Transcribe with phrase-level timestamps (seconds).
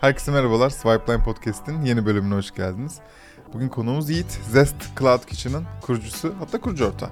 [0.00, 0.70] Herkese merhabalar.
[0.70, 2.98] Swipeline Podcast'in yeni bölümüne hoş geldiniz.
[3.52, 4.38] Bugün konuğumuz Yiğit.
[4.50, 7.10] Zest Cloud Kitchen'ın kurucusu, hatta kurucu ortağı.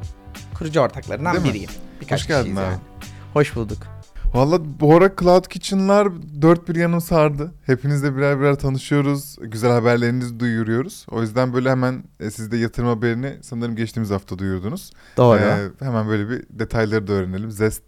[0.59, 1.71] Kurucu ortaklarından Değil biriyim.
[2.01, 2.61] Birkaç Hoş geldin abi.
[2.61, 2.77] yani.
[3.33, 3.79] Hoş bulduk.
[4.35, 6.09] Valla bu ara Cloud Kitchen'lar
[6.43, 7.55] dört bir yanım sardı.
[7.67, 9.37] Hepinizle birer birer tanışıyoruz.
[9.41, 11.07] Güzel haberlerinizi duyuruyoruz.
[11.11, 14.93] O yüzden böyle hemen e, siz de yatırım haberini sanırım geçtiğimiz hafta duyurdunuz.
[15.17, 15.39] Doğru.
[15.39, 17.51] Ee, hemen böyle bir detayları da öğrenelim.
[17.51, 17.83] Zest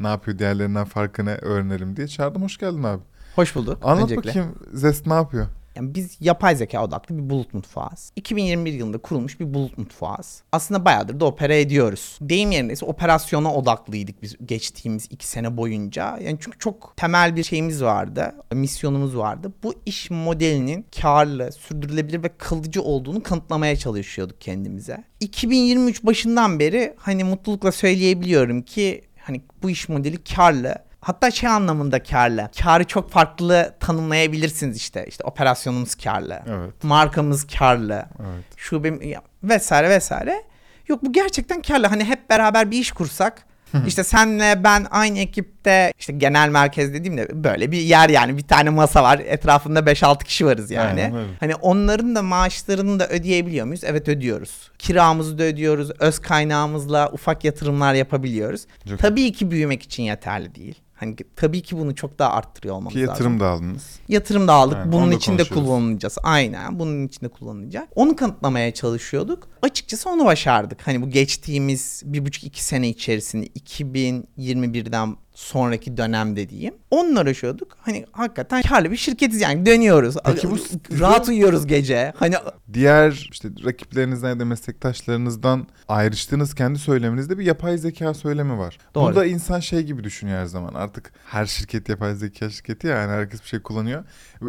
[0.00, 2.42] ne yapıyor, diğerlerinden farkı ne öğrenelim diye çağırdım.
[2.42, 3.02] Hoş geldin abi.
[3.36, 3.78] Hoş bulduk.
[3.82, 4.28] Anlat öncelikle.
[4.28, 5.46] bakayım Zest ne yapıyor?
[5.76, 8.12] Yani biz yapay zeka odaklı bir bulut mutfağız.
[8.16, 10.42] 2021 yılında kurulmuş bir bulut mutfağız.
[10.52, 12.18] Aslında bayağıdır da opera ediyoruz.
[12.20, 16.18] Deyim yerine ise operasyona odaklıydık biz geçtiğimiz iki sene boyunca.
[16.18, 19.52] Yani çünkü çok temel bir şeyimiz vardı, misyonumuz vardı.
[19.62, 25.04] Bu iş modelinin karlı, sürdürülebilir ve kalıcı olduğunu kanıtlamaya çalışıyorduk kendimize.
[25.20, 30.74] 2023 başından beri hani mutlulukla söyleyebiliyorum ki hani bu iş modeli karlı.
[31.04, 32.48] Hatta şey anlamında karlı.
[32.62, 35.04] Karı çok farklı tanımlayabilirsiniz işte.
[35.08, 36.40] İşte operasyonumuz karlı.
[36.48, 36.84] Evet.
[36.84, 38.04] Markamız karlı.
[38.20, 38.44] Evet.
[38.56, 38.98] Şubem
[39.42, 40.42] vesaire vesaire.
[40.88, 41.86] Yok bu gerçekten karlı.
[41.86, 43.46] Hani hep beraber bir iş kursak
[43.86, 48.70] işte senle ben aynı ekipte işte genel merkez dediğimde böyle bir yer yani bir tane
[48.70, 51.02] masa var etrafında 5-6 kişi varız yani.
[51.02, 51.28] Aynen öyle.
[51.40, 53.84] Hani onların da maaşlarını da ödeyebiliyor muyuz?
[53.84, 54.70] Evet ödüyoruz.
[54.78, 55.90] Kiramızı da ödüyoruz.
[55.98, 58.66] Öz kaynağımızla ufak yatırımlar yapabiliyoruz.
[58.88, 60.78] Çok- Tabii ki büyümek için yeterli değil.
[61.02, 63.10] Hani tabii ki bunu çok daha arttırıyor olmamız Ki lazım.
[63.12, 63.98] yatırım da aldınız.
[64.08, 64.78] Yatırım da aldık.
[64.84, 65.66] Onu bunun içinde konuşuyoruz.
[65.68, 66.18] kullanılacağız.
[66.22, 66.78] Aynen.
[66.78, 67.88] Bunun içinde kullanılacak.
[67.94, 69.48] Onu kanıtlamaya çalışıyorduk.
[69.62, 70.86] Açıkçası onu başardık.
[70.86, 76.74] Hani bu geçtiğimiz bir buçuk iki sene içerisinde 2021'den sonraki dönemde diyeyim.
[76.90, 77.76] Onunla uğraşıyorduk.
[77.80, 80.14] Hani hakikaten karlı bir şirketiz yani dönüyoruz.
[80.24, 80.58] Peki bu-
[81.00, 82.12] rahat uyuyoruz gece.
[82.16, 82.34] Hani
[82.72, 88.78] Diğer işte rakiplerinizden ya da meslektaşlarınızdan ayrıştığınız kendi söyleminizde bir yapay zeka söylemi var.
[88.94, 89.04] Doğru.
[89.06, 90.74] Bunu da insan şey gibi düşünüyor her zaman.
[90.74, 94.04] Artık her şirket yapay zeka şirketi ya, yani herkes bir şey kullanıyor.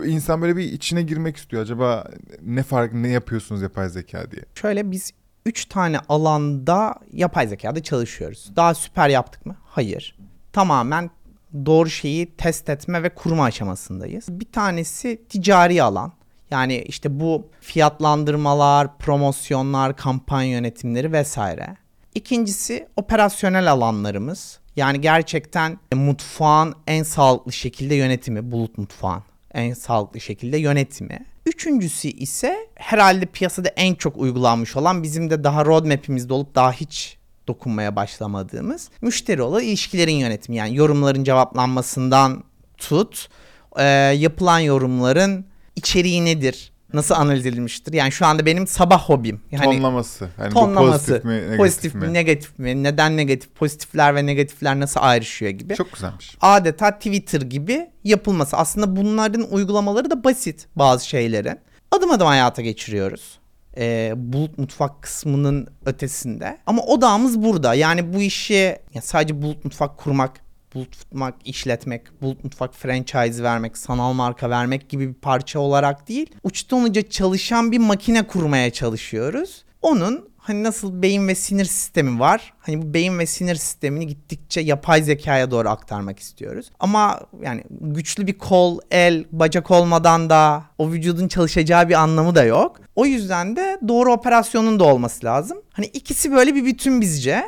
[0.05, 1.61] İnsan böyle bir içine girmek istiyor.
[1.63, 2.07] Acaba
[2.41, 4.41] ne fark ne yapıyorsunuz yapay zeka diye.
[4.55, 5.11] şöyle biz
[5.45, 8.51] 3 tane alanda yapay zekada çalışıyoruz.
[8.55, 9.55] Daha süper yaptık mı?
[9.65, 10.15] Hayır.
[10.53, 11.09] Tamamen
[11.65, 14.25] doğru şeyi test etme ve kurma aşamasındayız.
[14.29, 16.11] Bir tanesi ticari alan.
[16.51, 21.77] Yani işte bu fiyatlandırmalar, promosyonlar, kampanya yönetimleri vesaire.
[22.15, 24.59] İkincisi operasyonel alanlarımız.
[24.75, 31.25] Yani gerçekten mutfağın en sağlıklı şekilde yönetimi, bulut mutfağın en sağlıklı şekilde yönetimi.
[31.45, 37.17] Üçüncüsü ise herhalde piyasada en çok uygulanmış olan bizim de daha roadmap'imizde olup daha hiç
[37.47, 40.57] dokunmaya başlamadığımız müşteri olan ilişkilerin yönetimi.
[40.57, 42.43] Yani yorumların cevaplanmasından
[42.77, 43.29] tut,
[43.77, 43.83] e,
[44.17, 45.45] yapılan yorumların
[45.75, 46.73] içeriği nedir?
[46.93, 47.93] Nasıl analiz edilmiştir?
[47.93, 49.41] Yani şu anda benim sabah hobim.
[49.51, 50.29] Yani Tonlaması.
[50.39, 51.11] Yani tonlaması.
[51.11, 52.83] pozitif mi, negatif pozitif mi, negatif mi?
[52.83, 53.55] Neden negatif?
[53.55, 55.75] Pozitifler ve negatifler nasıl ayrışıyor gibi.
[55.75, 56.37] Çok güzelmiş.
[56.41, 58.57] Adeta Twitter gibi yapılması.
[58.57, 61.59] Aslında bunların uygulamaları da basit bazı şeylerin.
[61.91, 63.39] Adım adım hayata geçiriyoruz.
[63.77, 66.57] Ee, bulut mutfak kısmının ötesinde.
[66.65, 67.73] Ama odağımız burada.
[67.73, 70.41] Yani bu işi ya sadece bulut mutfak kurmak,
[70.75, 76.35] bulut mutfak işletmek, bulut mutfak franchise vermek, sanal marka vermek gibi bir parça olarak değil.
[76.43, 79.63] Uçtan uca çalışan bir makine kurmaya çalışıyoruz.
[79.81, 82.53] Onun hani nasıl beyin ve sinir sistemi var.
[82.59, 86.71] Hani bu beyin ve sinir sistemini gittikçe yapay zekaya doğru aktarmak istiyoruz.
[86.79, 92.43] Ama yani güçlü bir kol, el, bacak olmadan da o vücudun çalışacağı bir anlamı da
[92.43, 92.82] yok.
[92.95, 95.57] O yüzden de doğru operasyonun da olması lazım.
[95.71, 97.43] Hani ikisi böyle bir bütün bizce.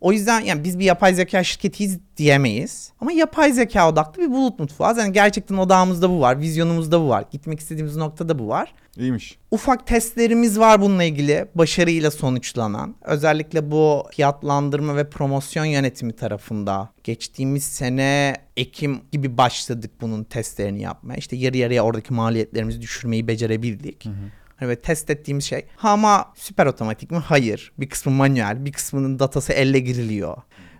[0.00, 2.92] O yüzden yani biz bir yapay zeka şirketiyiz diyemeyiz.
[3.00, 4.98] Ama yapay zeka odaklı bir bulut mutfağız.
[4.98, 7.24] Yani gerçekten odağımızda bu var, vizyonumuzda bu var.
[7.30, 8.74] Gitmek istediğimiz noktada bu var.
[8.96, 9.38] İyiymiş.
[9.50, 12.94] Ufak testlerimiz var bununla ilgili başarıyla sonuçlanan.
[13.04, 21.16] Özellikle bu fiyatlandırma ve promosyon yönetimi tarafında geçtiğimiz sene Ekim gibi başladık bunun testlerini yapmaya.
[21.16, 24.06] İşte yarı yarıya oradaki maliyetlerimizi düşürmeyi becerebildik.
[24.58, 25.66] Hani böyle test ettiğimiz şey.
[25.76, 27.18] Ha ama süper otomatik mi?
[27.18, 27.72] Hayır.
[27.78, 30.36] Bir kısmı manuel, bir kısmının datası elle giriliyor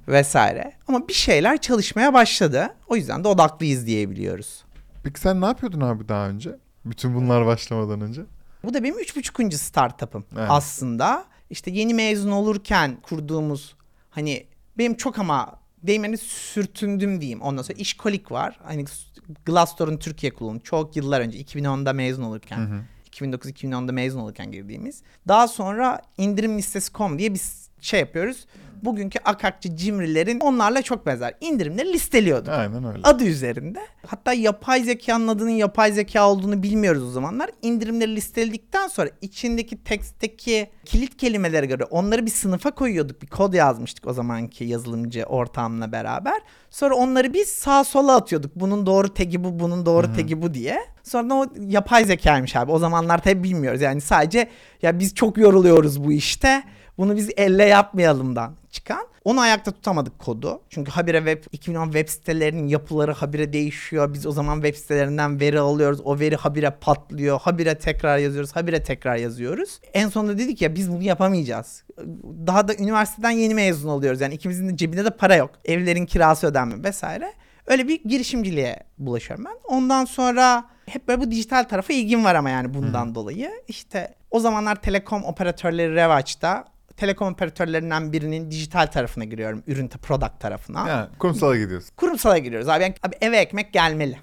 [0.08, 0.72] vesaire.
[0.88, 2.74] Ama bir şeyler çalışmaya başladı.
[2.88, 4.64] O yüzden de odaklıyız diyebiliyoruz.
[5.04, 6.50] Peki sen ne yapıyordun abi daha önce?
[6.84, 8.22] Bütün bunlar başlamadan önce.
[8.64, 10.46] Bu da benim üç buçukuncu startup'ım Evet.
[10.50, 11.24] aslında.
[11.50, 13.76] İşte yeni mezun olurken kurduğumuz
[14.10, 14.46] hani
[14.78, 17.40] benim çok ama değmeni sürtündüm diyeyim.
[17.40, 18.60] Ondan sonra işkolik var.
[18.64, 18.84] Hani
[19.44, 22.82] Glassdoor'un Türkiye kullanımı çok yıllar önce 2010'da mezun olurken.
[23.20, 25.03] 2009-2010'da mezun olurken girdiğimiz.
[25.29, 28.46] Daha sonra indirim listesi.com diye bir şey yapıyoruz.
[28.82, 31.34] Bugünkü Akakçı Cimrilerin onlarla çok benzer.
[31.40, 32.48] İndirimleri listeliyorduk.
[32.48, 33.00] Aynen öyle.
[33.02, 33.80] Adı üzerinde.
[34.06, 37.50] Hatta yapay zekanın adının yapay zeka olduğunu bilmiyoruz o zamanlar.
[37.62, 43.22] İndirimleri listeledikten sonra içindeki tekstteki kilit kelimelere göre onları bir sınıfa koyuyorduk.
[43.22, 46.40] Bir kod yazmıştık o zamanki yazılımcı ortamla beraber.
[46.70, 48.52] Sonra onları biz sağa sola atıyorduk.
[48.56, 50.78] Bunun doğru tagi bu, bunun doğru tagi bu diye.
[51.02, 52.72] Sonra o yapay zekaymış abi.
[52.72, 53.81] O zamanlar tabii bilmiyoruz.
[53.81, 54.48] Yani sadece
[54.82, 56.62] ya biz çok yoruluyoruz bu işte.
[56.98, 59.08] Bunu biz elle yapmayalımdan çıkan.
[59.24, 60.60] Onu ayakta tutamadık kodu.
[60.70, 64.14] Çünkü habire web 2010 web sitelerinin yapıları habire değişiyor.
[64.14, 66.00] Biz o zaman web sitelerinden veri alıyoruz.
[66.04, 67.40] O veri habire patlıyor.
[67.40, 68.56] Habire tekrar yazıyoruz.
[68.56, 69.80] Habire tekrar yazıyoruz.
[69.94, 71.84] En sonunda dedik ya biz bunu yapamayacağız.
[72.46, 74.20] Daha da üniversiteden yeni mezun oluyoruz.
[74.20, 75.50] Yani ikimizin de cebinde de para yok.
[75.64, 77.32] Evlerin kirası ödenme vesaire.
[77.66, 79.74] Öyle bir girişimciliğe bulaşıyorum ben.
[79.76, 83.50] Ondan sonra hep böyle bu dijital tarafa ilgim var ama yani bundan dolayı.
[83.68, 86.64] İşte o zamanlar telekom operatörleri revaçta.
[86.98, 89.62] Telekom operatörlerinden birinin dijital tarafına giriyorum.
[89.66, 90.88] Ürün product tarafına.
[90.88, 91.90] Yani kurumsala gidiyorsun.
[91.96, 92.82] Kurumsala giriyoruz abi.
[92.82, 94.18] Yani, abi eve ekmek gelmeli.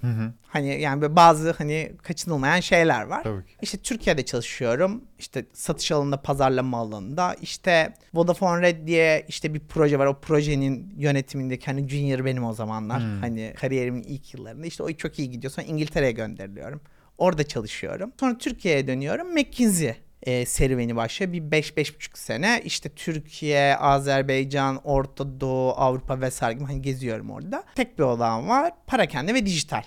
[0.48, 3.22] Hani yani böyle bazı hani kaçınılmayan şeyler var.
[3.22, 3.52] Tabii ki.
[3.62, 5.04] İşte Türkiye'de çalışıyorum.
[5.18, 7.36] İşte satış alanında, pazarlama alanında.
[7.42, 10.06] İşte Vodafone Red diye işte bir proje var.
[10.06, 13.02] O projenin yönetimindeki hani junior benim o zamanlar.
[13.20, 14.66] Hani kariyerimin ilk yıllarında.
[14.66, 15.52] İşte o çok iyi gidiyor.
[15.52, 16.80] Sonra İngiltere'ye gönderiliyorum.
[17.18, 18.12] Orada çalışıyorum.
[18.20, 19.34] Sonra Türkiye'ye dönüyorum.
[19.34, 19.94] McKinsey
[20.26, 21.32] e, serüveni başlıyor.
[21.32, 27.64] Bir 5-5,5 sene işte Türkiye, Azerbaycan, Orta Doğu, Avrupa vesaire gibi hani geziyorum orada.
[27.74, 28.72] Tek bir odam var.
[28.86, 29.82] Parakende ve dijital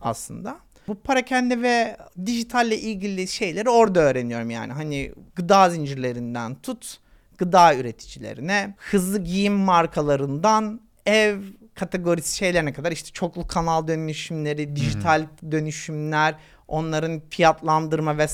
[0.00, 0.56] aslında.
[0.88, 1.96] Bu parakende ve
[2.26, 4.72] dijitalle ilgili şeyleri orada öğreniyorum yani.
[4.72, 6.98] Hani gıda zincirlerinden tut
[7.38, 11.38] gıda üreticilerine, hızlı giyim markalarından ev
[11.74, 16.34] kategorisi şeylerine kadar işte çoklu kanal dönüşümleri, dijital dönüşümler,
[16.68, 18.28] onların fiyatlandırma ve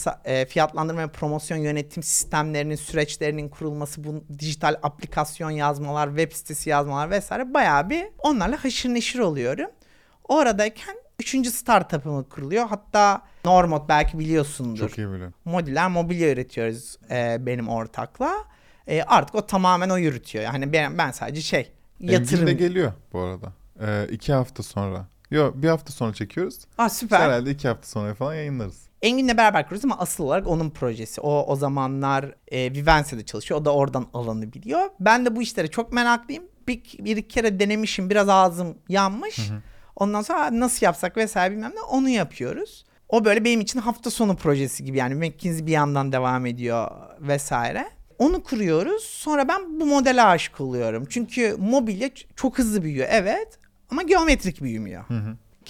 [0.44, 7.55] fiyatlandırma ve promosyon yönetim sistemlerinin süreçlerinin kurulması, bu dijital aplikasyon yazmalar, web sitesi yazmalar vesaire
[7.55, 9.71] bayağı bir onlarla haşır neşir oluyorum.
[10.29, 12.67] Oradayken üçüncü startup'ımı kuruluyor.
[12.69, 14.88] Hatta Normod belki biliyorsundur.
[14.88, 15.35] Çok iyi biliyorum.
[15.44, 18.35] Modüler mobilya üretiyoruz e, benim ortakla.
[18.87, 20.44] E, artık o tamamen o yürütüyor.
[20.44, 22.41] Yani ben, ben sadece şey yatırım.
[22.41, 23.53] Engin de geliyor bu arada.
[23.81, 25.06] Ee, iki hafta sonra.
[25.31, 26.59] Yok bir hafta sonra çekiyoruz.
[26.79, 27.21] Aa, süper.
[27.21, 28.91] Herhalde iki hafta sonra falan yayınlarız.
[29.03, 31.21] Engin'le beraber kuruyoruz ama asıl olarak onun projesi.
[31.21, 33.61] O o zamanlar e, Vivense'de çalışıyor.
[33.61, 34.91] O da oradan alanı biliyor.
[35.00, 36.44] Ben de bu işlere çok meraklıyım.
[36.69, 38.11] Bir, bir iki kere denemişim.
[38.11, 39.50] Biraz ağzım yanmış.
[39.97, 42.85] Ondan sonra nasıl yapsak vesaire bilmem ne onu yapıyoruz.
[43.09, 46.91] O böyle benim için hafta sonu projesi gibi yani McKinsey bir yandan devam ediyor
[47.21, 47.91] vesaire.
[48.19, 49.03] Onu kuruyoruz.
[49.03, 51.05] Sonra ben bu modele aşık oluyorum.
[51.11, 53.59] Çünkü mobilya çok hızlı büyüyor evet
[53.90, 55.04] ama geometrik büyümüyor.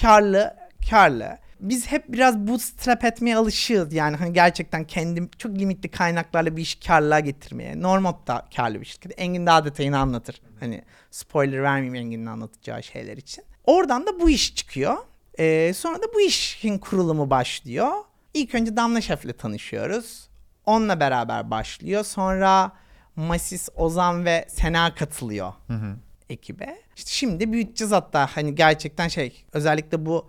[0.00, 0.56] Karlı,
[0.90, 1.38] karlı.
[1.60, 3.92] Biz hep biraz bootstrap etmeye alışığız.
[3.92, 7.82] Yani hani gerçekten kendim çok limitli kaynaklarla bir işi karlılığa getirmeye.
[7.82, 9.12] Normod da karlı bir şirket.
[9.16, 10.40] Engin daha detayını anlatır.
[10.60, 13.44] Hani spoiler vermeyeyim Engin'in anlatacağı şeyler için.
[13.64, 14.96] Oradan da bu iş çıkıyor.
[15.38, 17.88] Ee, sonra da bu işin kurulumu başlıyor.
[18.34, 20.28] İlk önce Damla Şef'le tanışıyoruz.
[20.66, 22.04] Onunla beraber başlıyor.
[22.04, 22.72] Sonra
[23.16, 25.52] Masis, Ozan ve Sena katılıyor
[26.30, 26.78] ekibe.
[26.96, 30.26] İşte şimdi büyüteceğiz hatta hani gerçekten şey özellikle bu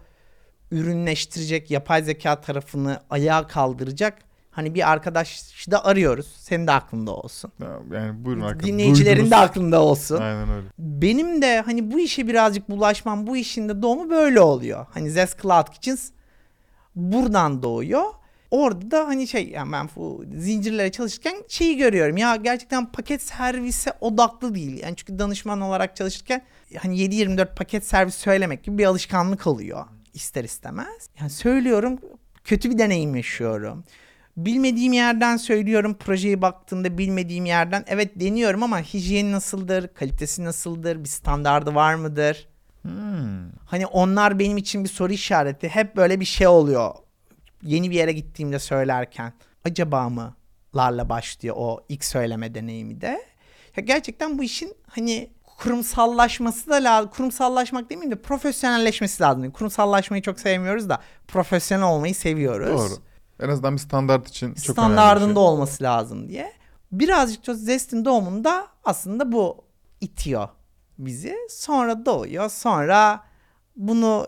[0.71, 4.17] ürünleştirecek yapay zeka tarafını ayağa kaldıracak
[4.51, 6.27] hani bir arkadaş da arıyoruz.
[6.37, 7.51] Senin de aklında olsun.
[7.61, 7.67] Ya,
[7.99, 8.67] Yani buyurun arkadaşlar.
[8.73, 9.31] Dinleyicilerin Duydunuz.
[9.31, 10.17] de aklında olsun.
[10.21, 10.67] Aynen öyle.
[10.79, 14.85] Benim de hani bu işe birazcık bulaşmam, bu işin de doğumu böyle oluyor.
[14.93, 16.09] Hani Zest Cloud Kitchens
[16.95, 18.03] buradan doğuyor.
[18.51, 22.17] Orada da hani şey yani ben bu zincirlere çalışırken şeyi görüyorum.
[22.17, 24.79] Ya gerçekten paket servise odaklı değil.
[24.83, 26.41] Yani çünkü danışman olarak çalışırken
[26.77, 31.09] hani 7-24 paket servis söylemek gibi bir alışkanlık oluyor ister istemez.
[31.19, 31.99] Yani söylüyorum
[32.43, 33.83] kötü bir deneyim yaşıyorum.
[34.37, 41.09] Bilmediğim yerden söylüyorum projeyi baktığımda bilmediğim yerden evet deniyorum ama hijyeni nasıldır, kalitesi nasıldır, bir
[41.09, 42.47] standardı var mıdır?
[42.81, 43.51] Hmm.
[43.65, 45.69] Hani onlar benim için bir soru işareti.
[45.69, 46.91] Hep böyle bir şey oluyor.
[47.63, 49.33] Yeni bir yere gittiğimde söylerken.
[49.65, 50.35] Acaba mı?
[50.75, 53.25] Larla başlıyor o ilk söyleme deneyimi de.
[53.77, 57.09] Ya gerçekten bu işin hani kurumsallaşması da lazım.
[57.15, 59.51] Kurumsallaşmak demeyeyim de profesyonelleşmesi lazım.
[59.51, 62.91] Kurumsallaşmayı çok sevmiyoruz da profesyonel olmayı seviyoruz.
[62.91, 63.01] Doğru.
[63.39, 65.43] En azından bir standart için çok Standardında şey.
[65.43, 66.53] olması lazım diye.
[66.91, 69.63] Birazcık da Zest'in doğumunda aslında bu
[70.01, 70.49] itiyor
[70.97, 71.35] bizi.
[71.49, 72.49] Sonra doğuyor.
[72.49, 73.23] Sonra
[73.75, 74.27] bunu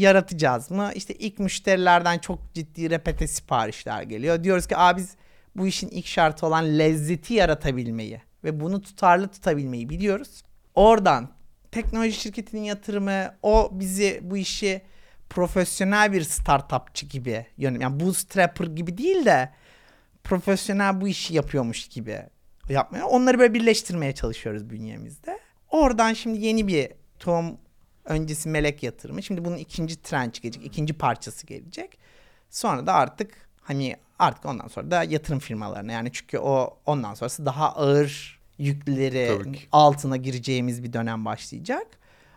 [0.00, 0.90] yaratacağız mı?
[0.94, 4.44] İşte ilk müşterilerden çok ciddi repete siparişler geliyor.
[4.44, 5.14] Diyoruz ki Aa, biz
[5.56, 10.42] bu işin ilk şartı olan lezzeti yaratabilmeyi ve bunu tutarlı tutabilmeyi biliyoruz.
[10.74, 11.28] Oradan
[11.72, 14.82] teknoloji şirketinin yatırımı o bizi bu işi
[15.30, 17.80] profesyonel bir startupçı gibi yönelim.
[17.80, 19.50] Yani bootstrapper gibi değil de
[20.24, 22.22] profesyonel bu işi yapıyormuş gibi
[22.68, 23.06] yapmaya.
[23.06, 25.38] Onları böyle birleştirmeye çalışıyoruz bünyemizde.
[25.70, 27.58] Oradan şimdi yeni bir tohum
[28.04, 29.22] öncesi melek yatırımı.
[29.22, 30.66] Şimdi bunun ikinci trenç gelecek.
[30.66, 31.98] ikinci parçası gelecek.
[32.50, 37.46] Sonra da artık hani artık ondan sonra da yatırım firmalarına yani çünkü o ondan sonrası
[37.46, 39.42] daha ağır yükleri
[39.72, 41.86] altına gireceğimiz bir dönem başlayacak.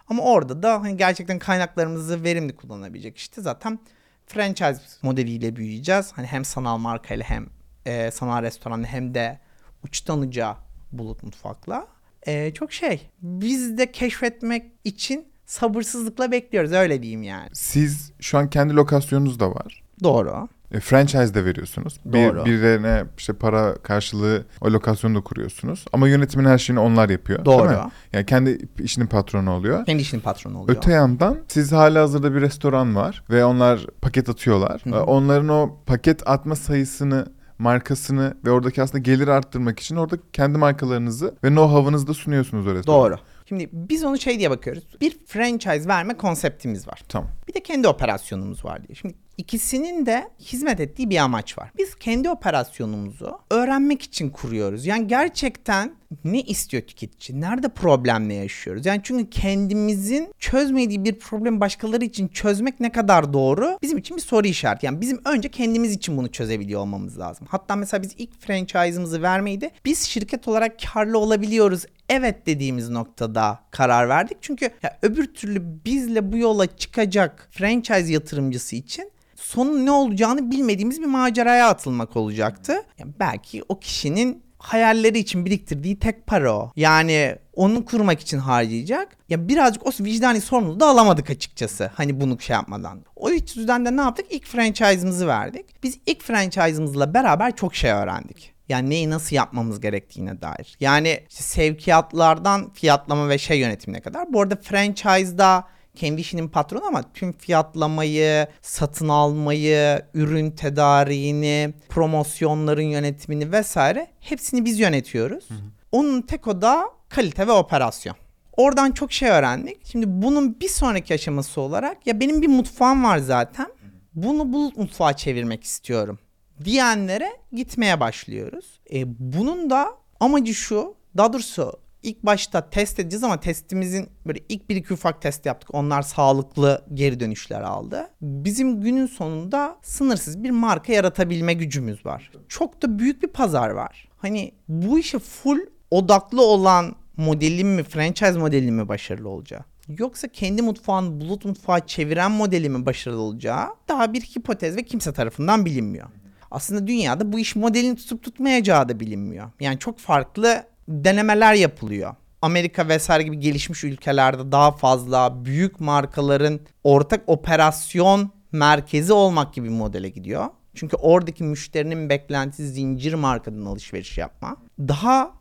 [0.07, 3.79] Ama orada da hani gerçekten kaynaklarımızı verimli kullanabilecek işte zaten
[4.27, 6.11] franchise modeliyle büyüyeceğiz.
[6.15, 7.49] Hani hem sanal markayla hem
[7.85, 9.39] e, sanal restoranla hem de
[9.83, 10.57] uçtan uca
[10.91, 11.87] bulut mutfakla.
[12.27, 13.09] E, çok şey.
[13.21, 17.49] Biz de keşfetmek için sabırsızlıkla bekliyoruz öyle diyeyim yani.
[17.53, 19.83] Siz şu an kendi lokasyonunuz da var.
[20.03, 20.47] Doğru.
[20.71, 21.99] E, franchise de veriyorsunuz.
[22.13, 22.39] Doğru.
[22.39, 25.85] Bir, birilerine işte para karşılığı o lokasyonu da kuruyorsunuz.
[25.93, 27.45] Ama yönetimin her şeyini onlar yapıyor.
[27.45, 27.69] değil Doğru.
[27.69, 27.77] mi?
[28.13, 29.85] Yani kendi işinin patronu oluyor.
[29.85, 30.77] Kendi işinin patronu oluyor.
[30.77, 34.81] Öte yandan siz hala hazırda bir restoran var ve onlar paket atıyorlar.
[34.83, 34.95] Hı hı.
[34.95, 37.25] E, Onların o paket atma sayısını
[37.59, 42.73] markasını ve oradaki aslında gelir arttırmak için orada kendi markalarınızı ve know-how'ınızı da sunuyorsunuz o
[42.73, 43.01] restorana.
[43.01, 43.15] Doğru.
[43.49, 44.83] Şimdi biz onu şey diye bakıyoruz.
[45.01, 47.01] Bir franchise verme konseptimiz var.
[47.09, 47.29] Tamam.
[47.47, 48.95] Bir de kendi operasyonumuz var diye.
[48.95, 51.71] Şimdi ikisinin de hizmet ettiği bir amaç var.
[51.77, 54.85] Biz kendi operasyonumuzu öğrenmek için kuruyoruz.
[54.85, 57.41] Yani gerçekten ne istiyor tüketici?
[57.41, 58.85] Nerede problemle yaşıyoruz?
[58.85, 63.77] Yani çünkü kendimizin çözmediği bir problemi başkaları için çözmek ne kadar doğru?
[63.81, 64.85] Bizim için bir soru işareti.
[64.85, 67.47] Yani bizim önce kendimiz için bunu çözebiliyor olmamız lazım.
[67.49, 73.59] Hatta mesela biz ilk franchise'ımızı vermeyi de biz şirket olarak karlı olabiliyoruz evet dediğimiz noktada
[73.71, 74.37] karar verdik.
[74.41, 81.01] Çünkü ya öbür türlü bizle bu yola çıkacak franchise yatırımcısı için sonun ne olacağını bilmediğimiz
[81.01, 82.83] bir maceraya atılmak olacaktı.
[82.99, 86.71] Yani belki o kişinin hayalleri için biriktirdiği tek para o.
[86.75, 89.17] Yani onu kurmak için harcayacak.
[89.29, 91.91] Ya birazcık o vicdani sorumluluğu da alamadık açıkçası.
[91.95, 93.01] Hani bunu şey yapmadan.
[93.15, 94.25] O yüzden de ne yaptık?
[94.29, 95.83] İlk franchise'ımızı verdik.
[95.83, 98.53] Biz ilk franchise'ımızla beraber çok şey öğrendik.
[98.69, 100.77] Yani neyi nasıl yapmamız gerektiğine dair.
[100.79, 104.33] Yani işte sevkiyatlardan fiyatlama ve şey yönetimine kadar.
[104.33, 105.63] Bu arada franchise'da
[105.97, 114.79] kendi işinin patronu ama tüm fiyatlamayı, satın almayı, ürün tedariğini, promosyonların yönetimini vesaire hepsini biz
[114.79, 115.47] yönetiyoruz.
[115.91, 118.15] Onun tek o da kalite ve operasyon.
[118.57, 119.85] Oradan çok şey öğrendik.
[119.85, 123.67] Şimdi bunun bir sonraki aşaması olarak ya benim bir mutfağım var zaten.
[124.13, 126.19] Bunu bulut mutfağa çevirmek istiyorum
[126.65, 128.79] diyenlere gitmeye başlıyoruz.
[128.93, 129.87] E, bunun da
[130.19, 130.95] amacı şu.
[131.17, 131.73] Daha doğrusu
[132.03, 135.73] ilk başta test edeceğiz ama testimizin böyle ilk bir iki ufak test yaptık.
[135.73, 138.07] Onlar sağlıklı geri dönüşler aldı.
[138.21, 142.31] Bizim günün sonunda sınırsız bir marka yaratabilme gücümüz var.
[142.47, 144.07] Çok da büyük bir pazar var.
[144.17, 145.59] Hani bu işe full
[145.91, 149.61] odaklı olan modelim mi, franchise modelim mi başarılı olacağı?
[149.87, 155.13] Yoksa kendi mutfağını bulut mutfağa çeviren modeli mi başarılı olacağı daha bir hipotez ve kimse
[155.13, 156.07] tarafından bilinmiyor.
[156.51, 159.51] Aslında dünyada bu iş modelini tutup tutmayacağı da bilinmiyor.
[159.59, 162.15] Yani çok farklı denemeler yapılıyor.
[162.41, 169.73] Amerika vesaire gibi gelişmiş ülkelerde daha fazla büyük markaların ortak operasyon merkezi olmak gibi bir
[169.73, 170.45] modele gidiyor.
[170.75, 174.57] Çünkü oradaki müşterinin beklentisi zincir markadan alışveriş yapma.
[174.79, 175.31] Daha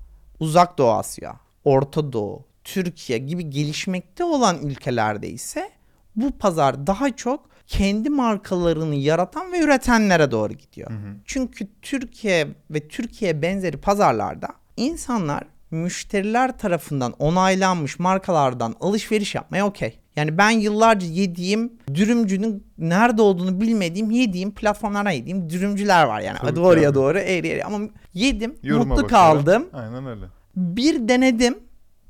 [0.40, 5.70] uzak Doğu Asya, Orta Doğu, Türkiye gibi gelişmekte olan ülkelerde ise
[6.16, 10.90] bu pazar daha çok kendi markalarını yaratan ve üretenlere doğru gidiyor.
[11.24, 19.99] Çünkü Türkiye ve Türkiye benzeri pazarlarda insanlar müşteriler tarafından onaylanmış markalardan alışveriş yapmaya okey.
[20.16, 26.38] Yani ben yıllarca yediğim dürümcünün nerede olduğunu bilmediğim yediğim platformlara yediğim dürümcüler var yani.
[26.38, 26.95] Tabii Doğruya abi.
[26.95, 27.78] doğru eğri eğri ama
[28.14, 29.23] yedim Yoruma mutlu bakarak.
[29.23, 29.66] kaldım.
[29.73, 30.25] Aynen öyle.
[30.56, 31.59] Bir denedim.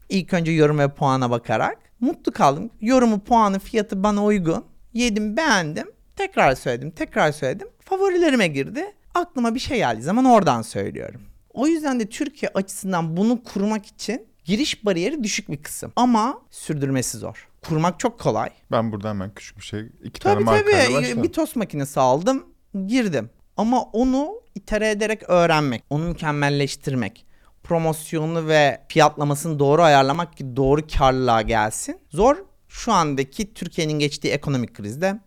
[0.08, 1.78] İlk önce yorum ve puana bakarak.
[2.00, 2.70] Mutlu kaldım.
[2.80, 4.64] Yorumu, puanı, fiyatı bana uygun.
[4.92, 5.86] Yedim, beğendim.
[6.16, 7.68] Tekrar söyledim, tekrar söyledim.
[7.80, 8.84] Favorilerime girdi.
[9.14, 11.20] Aklıma bir şey geldiği zaman oradan söylüyorum.
[11.56, 15.92] O yüzden de Türkiye açısından bunu kurmak için giriş bariyeri düşük bir kısım.
[15.96, 17.48] Ama sürdürmesi zor.
[17.68, 18.50] Kurmak çok kolay.
[18.70, 20.94] Ben burada hemen küçük bir şey, iki tane Tabii markayla tabii.
[20.94, 21.22] başladım.
[21.22, 22.46] Bir tost makinesi aldım,
[22.86, 23.30] girdim.
[23.56, 27.26] Ama onu itere ederek öğrenmek, onu mükemmelleştirmek,
[27.62, 32.00] promosyonu ve fiyatlamasını doğru ayarlamak ki doğru karlılığa gelsin.
[32.10, 32.36] Zor.
[32.68, 35.20] Şu andaki Türkiye'nin geçtiği ekonomik krizde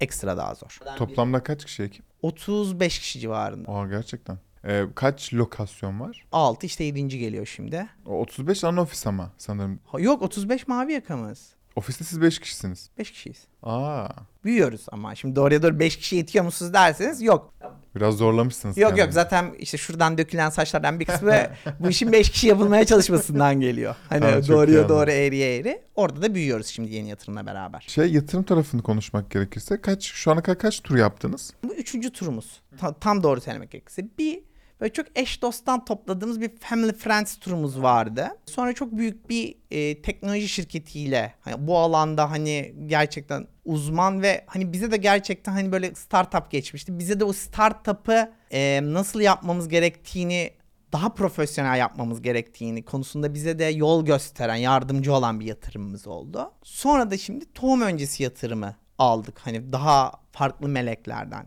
[0.00, 0.78] ekstra daha zor.
[0.96, 2.04] Toplamda kaç kişi ekip?
[2.22, 3.72] 35 kişi civarında.
[3.72, 4.38] Aa gerçekten.
[4.66, 6.24] Ee, kaç lokasyon var?
[6.32, 7.08] 6 işte 7.
[7.18, 7.86] geliyor şimdi.
[8.06, 9.80] O 35 ana ofis ama sanırım.
[9.86, 11.48] Ha, Yok 35 mavi yakamız.
[11.76, 12.90] Ofiste siz 5 kişisiniz.
[12.98, 13.38] 5 kişiyiz.
[13.62, 14.08] Aa,
[14.44, 17.54] Büyüyoruz ama şimdi doğruya doğru 5 kişi yetiyor musunuz derseniz yok.
[17.96, 18.76] biraz zorlamışsınız.
[18.78, 19.14] Yok yok kendinizi.
[19.14, 21.32] zaten işte şuradan dökülen saçlardan bir kısmı
[21.80, 23.96] bu işin 5 kişi yapılmaya çalışmasından geliyor.
[24.08, 24.96] Hani Ha, çok iyi doğruya anladım.
[24.96, 25.82] doğru eğriye eğri.
[25.94, 27.84] Orada da büyüyoruz şimdi yeni yatırımla beraber.
[27.88, 31.54] Şey yatırım tarafını konuşmak gerekirse kaç şu ana kadar kaç tur yaptınız?
[31.64, 32.60] Bu üçüncü turumuz.
[32.78, 34.08] Ta- tam doğru söylemek gerekirse.
[34.18, 34.40] Bir
[34.80, 38.28] Böyle çok eş dosttan topladığımız bir Family Friends turumuz vardı.
[38.46, 44.72] Sonra çok büyük bir e, teknoloji şirketiyle hani bu alanda hani gerçekten uzman ve hani
[44.72, 46.98] bize de gerçekten hani böyle startup geçmişti.
[46.98, 50.50] Bize de o startup'ı e, nasıl yapmamız gerektiğini
[50.92, 56.52] daha profesyonel yapmamız gerektiğini konusunda bize de yol gösteren, yardımcı olan bir yatırımımız oldu.
[56.62, 59.38] Sonra da şimdi tohum öncesi yatırımı aldık.
[59.38, 61.46] Hani daha farklı meleklerden.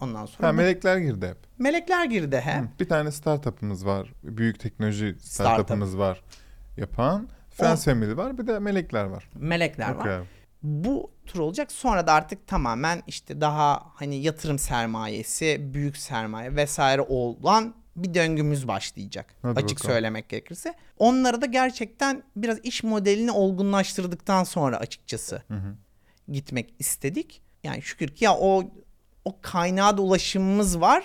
[0.00, 1.36] Ondan sonra Ha, melekler girdi hep.
[1.58, 2.62] melekler girdi he.
[2.80, 4.12] Bir tane startup'ımız var.
[4.22, 6.22] Büyük teknoloji startup'ımız var
[6.76, 7.28] yapan.
[7.50, 8.38] Friends O- Family var.
[8.38, 9.28] Bir de melekler var.
[9.34, 10.00] Melekler var.
[10.00, 10.26] Okey abi.
[10.62, 11.72] Bu tur olacak.
[11.72, 18.68] Sonra da artık tamamen işte daha hani yatırım sermayesi, büyük sermaye vesaire olan bir döngümüz
[18.68, 19.26] başlayacak.
[19.42, 19.92] Hadi açık bakalım.
[19.94, 20.74] söylemek gerekirse.
[20.98, 25.42] Onları da gerçekten biraz iş modelini olgunlaştırdıktan sonra açıkçası
[26.28, 27.42] gitmek istedik.
[27.64, 28.64] Yani şükür ki ya o
[29.26, 31.04] o kaynağa da ulaşımımız var.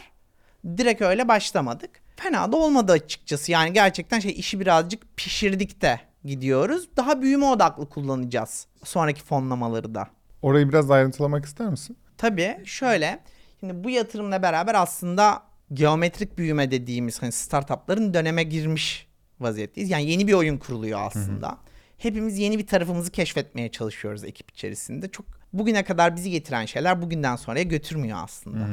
[0.78, 1.90] Direkt öyle başlamadık.
[2.16, 3.52] Fena da olmadı açıkçası.
[3.52, 6.90] Yani gerçekten şey işi birazcık pişirdik de gidiyoruz.
[6.98, 10.08] Daha büyüme odaklı kullanacağız sonraki fonlamaları da.
[10.42, 11.98] Orayı biraz ayrıntılamak ister misin?
[12.18, 13.20] Tabii şöyle.
[13.60, 19.08] Şimdi bu yatırımla beraber aslında geometrik büyüme dediğimiz hani startupların döneme girmiş
[19.40, 19.90] vaziyetteyiz.
[19.90, 21.58] Yani yeni bir oyun kuruluyor aslında.
[21.98, 25.10] Hepimiz yeni bir tarafımızı keşfetmeye çalışıyoruz ekip içerisinde.
[25.10, 28.68] Çok bugüne kadar bizi getiren şeyler bugünden sonraya götürmüyor aslında.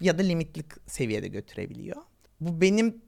[0.00, 1.96] Ya da limitli seviyede götürebiliyor.
[2.40, 3.02] Bu benim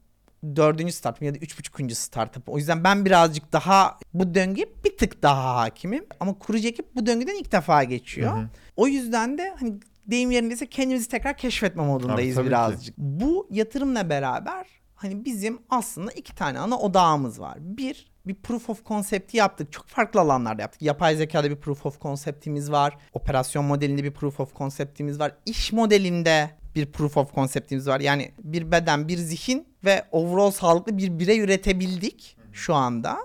[0.55, 2.53] dördüncü startup'ım ya da üç buçukuncu startup'ım.
[2.53, 6.05] O yüzden ben birazcık daha bu döngüye bir tık daha hakimim.
[6.19, 8.47] Ama kurucu ekip bu döngüden ilk defa geçiyor.
[8.75, 9.73] O yüzden de hani
[10.07, 12.49] deyim yerindeyse kendimizi tekrar keşfetme modundayız Abi, tabii ki.
[12.49, 12.97] birazcık.
[12.97, 17.57] Bu yatırımla beraber hani bizim aslında iki tane ana odağımız var.
[17.59, 19.71] Bir, bir proof of concept'i yaptık.
[19.71, 20.81] Çok farklı alanlarda yaptık.
[20.81, 22.97] Yapay zekada bir proof of concept'imiz var.
[23.13, 25.35] Operasyon modelinde bir proof of concept'imiz var.
[25.45, 27.99] İş modelinde bir proof of concept'imiz var.
[27.99, 33.17] Yani bir beden, bir zihin ve overall sağlıklı bir birey üretebildik şu anda.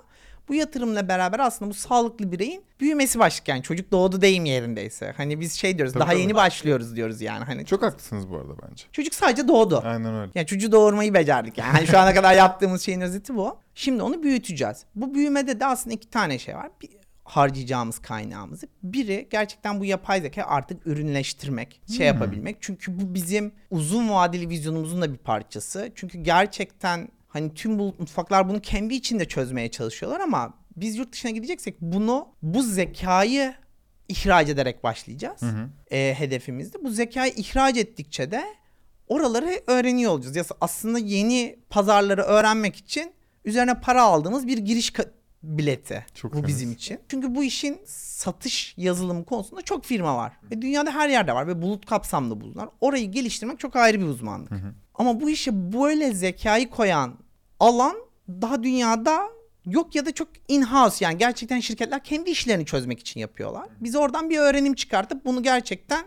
[0.51, 3.49] Bu yatırımla beraber aslında bu sağlıklı bireyin büyümesi başlayacak.
[3.49, 5.15] Yani çocuk doğdu deyim yerindeyse.
[5.17, 6.21] Hani biz şey diyoruz Tabii, daha tabii.
[6.21, 7.45] yeni başlıyoruz diyoruz yani.
[7.45, 8.85] Hani Çok haklısınız bu arada bence.
[8.93, 9.83] çocuk sadece doğdu.
[9.85, 10.33] Aynen öyle.
[10.35, 11.73] Yani çocuğu doğurmayı becerdik yani.
[11.73, 13.59] Hani şu ana kadar yaptığımız şeyin özeti bu.
[13.75, 14.85] Şimdi onu büyüteceğiz.
[14.95, 16.71] Bu büyümede de aslında iki tane şey var.
[16.83, 16.91] Bir,
[17.25, 18.67] harcayacağımız kaynağımızı.
[18.83, 22.57] Biri gerçekten bu yapay zeka artık ürünleştirmek, şey yapabilmek.
[22.61, 25.93] Çünkü bu bizim uzun vadeli vizyonumuzun da bir parçası.
[25.95, 31.31] Çünkü gerçekten hani tüm bu mutfaklar bunu kendi içinde çözmeye çalışıyorlar ama biz yurt dışına
[31.31, 33.55] gideceksek bunu bu zekayı
[34.09, 35.41] ihraç ederek başlayacağız.
[35.91, 36.85] Ee, hedefimizde.
[36.85, 38.45] Bu zekayı ihraç ettikçe de
[39.09, 40.37] oraları öğreniyor olacağız.
[40.37, 43.13] Ya aslında yeni pazarları öğrenmek için
[43.45, 44.93] üzerine para aldığımız bir giriş
[45.43, 46.49] bileti Çok bu temiz.
[46.49, 46.99] bizim için.
[47.09, 50.33] Çünkü bu işin satış yazılımı konusunda çok firma var.
[50.51, 52.69] Ve dünyada her yerde var ve bulut kapsamlı bunlar.
[52.81, 54.53] Orayı geliştirmek çok ayrı bir uzmanlık.
[54.95, 57.15] Ama bu işe böyle zekayı koyan
[57.61, 57.97] alan
[58.29, 59.23] daha dünyada
[59.67, 63.69] yok ya da çok in-house yani gerçekten şirketler kendi işlerini çözmek için yapıyorlar.
[63.81, 66.05] Biz oradan bir öğrenim çıkartıp bunu gerçekten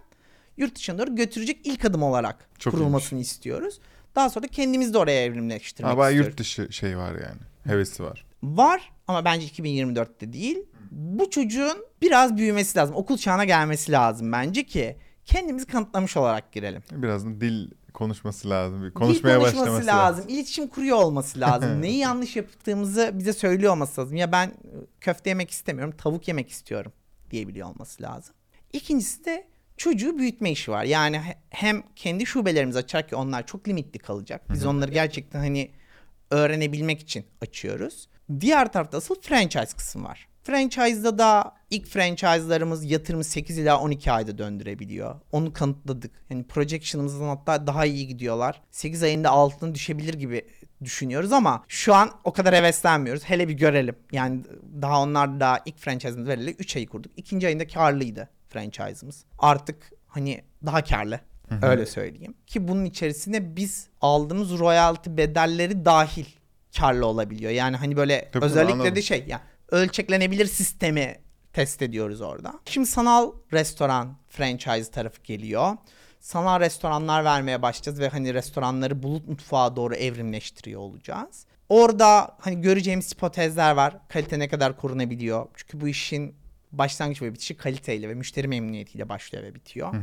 [0.58, 3.80] yurt dışına doğru götürecek ilk adım olarak Çok kurulmasını istiyoruz.
[4.16, 6.28] Daha sonra da kendimiz de oraya evrimleştirmek Ama istiyoruz.
[6.30, 7.42] yurt dışı şey var yani.
[7.64, 8.26] Hevesi var.
[8.44, 10.58] Var ama bence 2024'te değil.
[10.92, 12.96] Bu çocuğun biraz büyümesi lazım.
[12.96, 16.84] Okul çağına gelmesi lazım bence ki kendimizi kanıtlamış olarak girelim.
[16.92, 18.82] Birazdan dil konuşması lazım.
[18.84, 20.26] Bir Dil konuşmaya konuşması başlaması lazım.
[20.28, 21.70] İletişim kuruyor olması lazım.
[21.82, 24.16] Neyi yanlış yaptığımızı bize söylüyor olması lazım.
[24.16, 24.52] Ya ben e,
[25.02, 26.92] köfte yemek istemiyorum, tavuk yemek istiyorum
[27.32, 28.36] diyebiliyor olması lazım.
[28.74, 30.84] İkincisi de çocuğu büyütme işi var.
[30.84, 34.42] Yani he- hem kendi şubelerimizi açar ki onlar çok limitli kalacak.
[34.54, 35.72] Biz onları gerçekten hani
[36.32, 38.08] öğrenebilmek için açıyoruz.
[38.40, 40.28] Diğer tarafta asıl franchise kısmı var.
[40.44, 45.16] Franchise'da da ilk franchise'larımız yatırımı 8 ila 12 ayda döndürebiliyor.
[45.32, 46.12] Onu kanıtladık.
[46.30, 48.62] Yani projection'ımızdan hatta daha iyi gidiyorlar.
[48.72, 50.48] 8 ayında altına düşebilir gibi
[50.84, 53.24] düşünüyoruz ama şu an o kadar heveslenmiyoruz.
[53.24, 53.96] Hele bir görelim.
[54.12, 54.44] Yani
[54.82, 57.12] daha onlar da ilk franchise'ımız verildi 3 ayı kurduk.
[57.18, 59.26] İkinci ayında karlıydı franchise'ımız.
[59.40, 61.20] Artık hani daha karlı.
[61.62, 62.36] Öyle söyleyeyim.
[62.48, 66.26] Ki bunun içerisine biz aldığımız royalty bedelleri dahil
[66.78, 67.52] karlı olabiliyor.
[67.52, 68.96] Yani hani böyle Tabii, özellikle anladım.
[68.96, 71.16] de şey yani ölçeklenebilir sistemi
[71.54, 72.54] test ediyoruz orada.
[72.66, 75.78] Şimdi sanal restoran franchise tarafı geliyor.
[76.20, 81.46] Sanal restoranlar vermeye başlayacağız ve hani restoranları bulut mutfağa doğru evrimleştiriyor olacağız.
[81.70, 83.98] Orada hani göreceğimiz hipotezler var.
[84.10, 85.48] Kalite ne kadar korunabiliyor?
[85.56, 86.36] Çünkü bu işin
[86.72, 89.94] başlangıç ve bitişi kaliteyle ve müşteri memnuniyetiyle başlıyor ve bitiyor.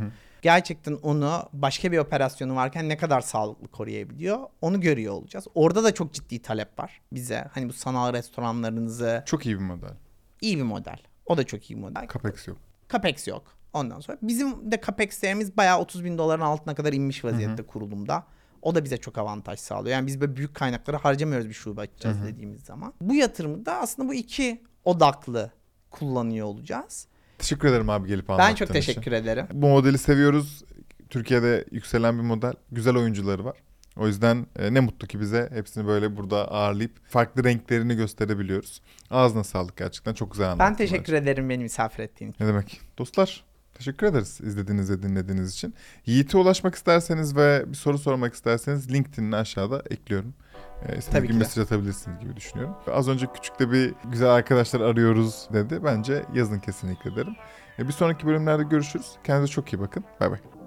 [0.43, 5.47] Gerçekten onu başka bir operasyonu varken ne kadar sağlıklı koruyabiliyor onu görüyor olacağız.
[5.55, 7.49] Orada da çok ciddi talep var bize.
[7.53, 9.95] Hani bu sanal restoranlarınızı Çok iyi bir model.
[10.41, 10.99] iyi bir model.
[11.27, 12.09] O da çok iyi bir model.
[12.13, 12.59] Capex yok.
[12.93, 13.43] Capex yok.
[13.73, 18.25] Ondan sonra bizim de Capex'lerimiz bayağı 30 bin doların altına kadar inmiş vaziyette kurulumda.
[18.63, 19.97] O da bize çok avantaj sağlıyor.
[19.97, 22.93] Yani biz böyle büyük kaynakları harcamıyoruz bir şube açacağız dediğimiz zaman.
[23.01, 25.51] Bu yatırımı da aslında bu iki odaklı
[25.91, 27.07] kullanıyor olacağız.
[27.41, 28.75] Teşekkür ederim abi gelip Ben anlattığın çok için.
[28.81, 29.47] teşekkür ederim.
[29.53, 30.63] Bu modeli seviyoruz.
[31.11, 32.53] Türkiye'de yükselen bir model.
[32.73, 33.57] Güzel oyuncuları var.
[33.97, 38.81] O yüzden e, ne mutlu ki bize hepsini böyle burada ağırlayıp farklı renklerini gösterebiliyoruz.
[39.11, 40.15] Ağzına sağlık gerçekten.
[40.15, 40.71] Çok güzel anlattın.
[40.71, 42.45] Ben teşekkür ederim beni misafir ettiğin için.
[42.45, 42.81] Ne demek?
[42.99, 43.45] Dostlar
[43.81, 45.75] teşekkür ederiz izlediğiniz ve dinlediğiniz için.
[46.07, 50.35] Yiğit'e ulaşmak isterseniz ve bir soru sormak isterseniz LinkedIn'i aşağıda ekliyorum.
[50.83, 52.75] Ee, Tabii istediğiniz gibi mesaj atabilirsiniz gibi düşünüyorum.
[52.93, 55.85] Az önce küçük de bir güzel arkadaşlar arıyoruz dedi.
[55.85, 57.37] Bence yazın kesinlikle derim.
[57.79, 59.07] Ee, bir sonraki bölümlerde görüşürüz.
[59.25, 60.05] Kendinize çok iyi bakın.
[60.21, 60.60] Bay bay.